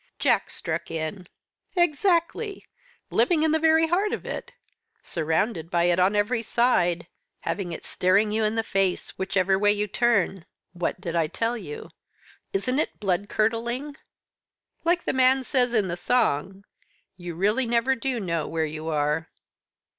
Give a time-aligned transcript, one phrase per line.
[0.17, 1.27] Jack struck in.
[1.75, 2.65] "Exactly
[3.11, 4.51] living in the very heart of it;
[5.03, 7.05] surrounded by it on every side;
[7.41, 10.45] having it staring you in the face whichever way you turn.
[10.73, 11.91] What did I tell you?
[12.51, 13.95] Isn't it blood curdling?
[14.83, 16.63] Like the man says in the song
[17.15, 19.29] you really never do know where you are."